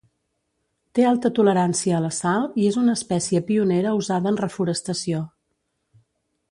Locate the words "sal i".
2.21-2.65